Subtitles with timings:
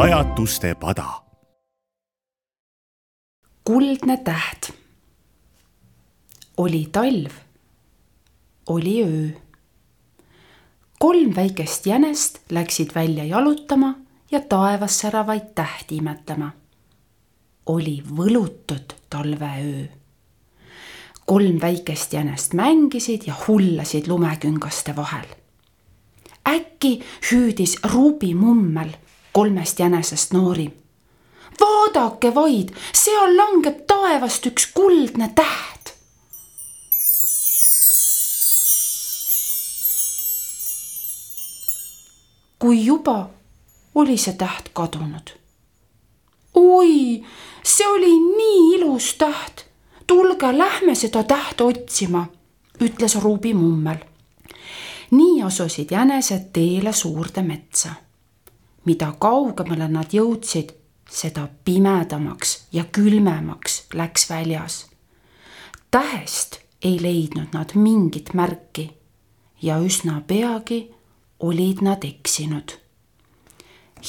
[0.00, 1.04] pajatuste pada.
[3.64, 4.72] kuldne täht.
[6.56, 7.32] oli talv,
[8.66, 9.28] oli öö.
[10.98, 13.94] kolm väikest jänest läksid välja jalutama
[14.30, 16.50] ja taevas säravaid tähti imetlema.
[17.66, 19.84] oli võlutud talveöö.
[21.26, 25.26] kolm väikest jänest mängisid ja hullasid lumeküngaste vahel.
[26.48, 28.96] äkki hüüdis Ruubi mummel
[29.32, 30.72] kolmest jänesest noorim.
[31.60, 35.80] vaadake vaid, seal langeb taevast üks kuldne täht.
[42.60, 43.30] kui juba
[43.94, 45.30] oli see täht kadunud.
[46.54, 47.24] oi,
[47.64, 49.64] see oli nii ilus täht.
[50.06, 52.26] tulge, lähme seda tähte otsima,
[52.80, 54.04] ütles Ruubi mummel.
[55.10, 57.94] nii asusid jänesed teele suurde metsa.
[58.84, 60.72] Mida kaugemale nad jõudsid,
[61.10, 64.86] seda pimedamaks ja külmemaks läks väljas.
[65.90, 68.90] tähest ei leidnud nad mingit märki
[69.62, 70.90] ja üsna peagi
[71.40, 72.80] olid nad eksinud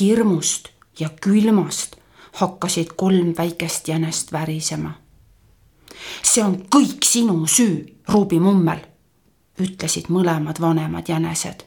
[0.00, 1.96] hirmust ja külmast
[2.32, 4.92] hakkasid kolm väikest jänest värisema.
[6.22, 8.80] see on kõik sinu süü, Ruubi mummel,
[9.60, 11.64] ütlesid mõlemad vanemad jänesed.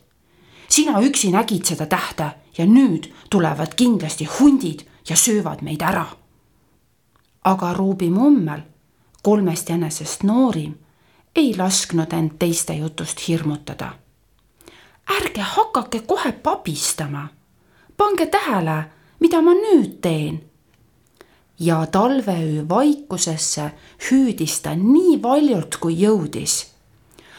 [0.70, 6.06] sina üksi nägid seda tähte ja nüüd tulevad kindlasti hundid ja söövad meid ära.
[7.44, 8.62] aga Ruubi mummel,
[9.24, 10.76] kolmest jänesest noorim,
[11.36, 13.94] ei lasknud end teiste jutust hirmutada.
[15.08, 17.28] ärge hakake kohe pabistama
[17.98, 18.84] pange tähele,
[19.20, 20.44] mida ma nüüd teen.
[21.60, 23.72] ja talveöö vaikusesse
[24.10, 26.66] hüüdis ta nii valjult, kui jõudis.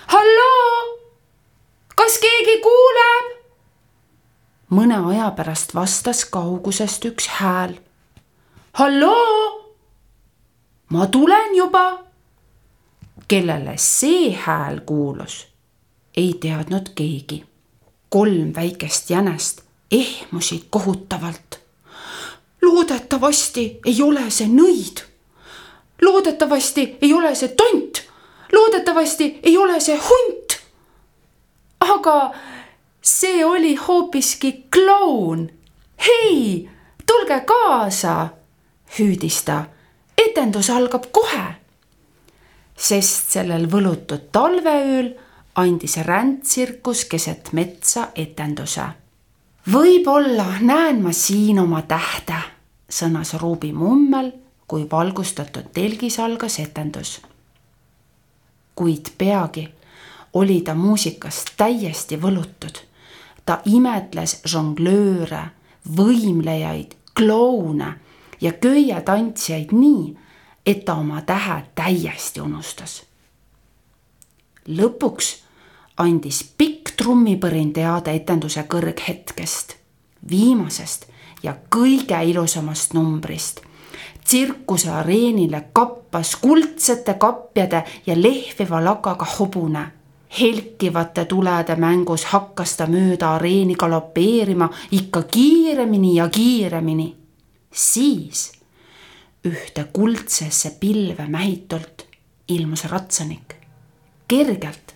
[0.06, 0.98] halloo,
[1.94, 3.38] kas keegi kuuleb?
[4.70, 7.78] Mõne aja pärast vastas kaugusest üks hääl.
[8.72, 9.75] halloo,
[10.88, 12.04] ma tulen juba.
[13.28, 15.47] kellele see hääl kuulus,
[16.16, 17.44] ei teadnud keegi.
[18.09, 19.60] kolm väikest jänest
[19.91, 21.60] ehmusid kohutavalt.
[22.62, 25.03] loodetavasti ei ole see nõid.
[26.03, 28.03] loodetavasti ei ole see tont.
[28.53, 30.60] loodetavasti ei ole see hunt.
[31.81, 32.34] aga
[33.08, 35.50] see oli hoopiski kloun.
[36.06, 36.69] hei,
[37.06, 38.28] tulge kaasa,
[38.98, 39.64] hüüdis ta.
[40.19, 41.47] etendus algab kohe.
[42.76, 45.12] sest sellel võlutud talveööl
[45.54, 48.86] andis rändtsirkus keset metsa etenduse
[49.72, 52.36] võib-olla näen ma siin oma tähte,
[52.88, 54.30] sõnas Ruubi mummel,
[54.68, 57.20] kui valgustatud telgis algas etendus.
[58.74, 59.68] kuid peagi
[60.32, 62.88] oli ta muusikast täiesti võlutud.
[63.48, 65.47] Ta imetles žonglööre,
[65.97, 67.94] võimlejaid, kloune
[68.41, 70.16] ja köietantsijaid nii,
[70.66, 73.03] et ta oma tähe täiesti unustas.
[74.69, 75.28] lõpuks
[75.97, 79.76] andis pikk trummipõrin teada etenduse kõrghetkest,
[80.30, 81.06] viimasest
[81.42, 83.60] ja kõige ilusamast numbrist.
[84.25, 89.92] tsirkuse areenile kappas kuldsete kapjade ja lehviva lakaga hobune.
[90.41, 97.16] Helkivate tulede mängus hakkas ta mööda areeni galopeerima ikka kiiremini ja kiiremini.
[97.72, 98.53] siis
[99.47, 102.06] ühte kuldsesse pilve mähitult
[102.49, 103.55] ilmus ratsanik
[104.28, 104.94] kergelt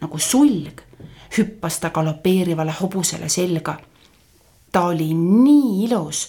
[0.00, 0.80] nagu sulg
[1.38, 3.76] hüppas ta galopeerivale hobusele selga.
[4.72, 6.26] ta oli nii ilus,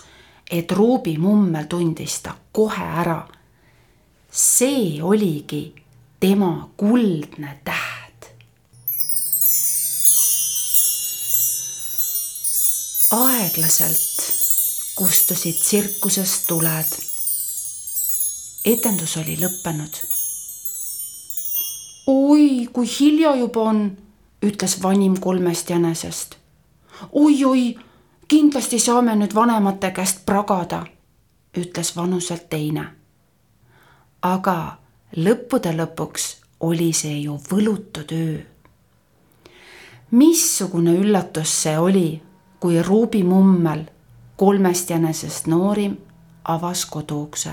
[0.51, 3.27] et Ruubi mummel tundis ta kohe ära.
[4.31, 5.75] see oligi
[6.19, 7.96] tema kuldne täht.
[13.11, 14.31] Aeglaselt
[14.95, 16.91] kustusid tsirkusest tuled.
[18.65, 19.99] etendus oli lõppenud
[22.07, 23.97] oi, kui hilja juba on,
[24.43, 26.41] ütles vanim kolmest jänesest oi,.
[27.11, 27.77] oi-oi,
[28.27, 30.83] kindlasti saame nüüd vanemate käest pragada,
[31.57, 32.85] ütles vanuselt teine.
[34.21, 34.77] aga
[35.15, 36.29] lõppude lõpuks
[36.59, 38.39] oli see ju võlutud öö.
[40.11, 42.21] missugune üllatus see oli,
[42.59, 43.85] kui Ruubi mummel,
[44.35, 45.97] kolmest jänesest noorim,
[46.43, 47.51] avas koduukse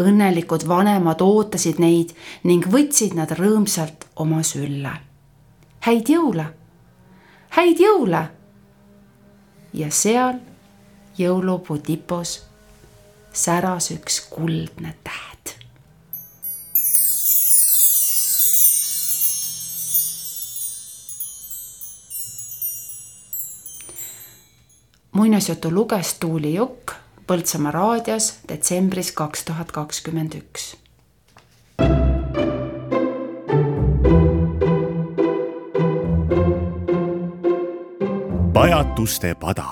[0.00, 2.12] õnnelikud vanemad ootasid neid
[2.48, 4.92] ning võtsid nad rõõmsalt oma sülle.
[5.80, 6.46] häid jõule,
[7.50, 8.28] häid jõule.
[9.72, 10.40] ja seal
[11.18, 12.42] jõulupuu tipus
[13.32, 15.51] säras üks kuldne täht.
[25.22, 26.92] Muinasjutu luges Tuuli Jukk
[27.26, 30.76] Põltsamaa raadios detsembris kaks tuhat kakskümmend üks.
[38.52, 39.64] pajatuste pada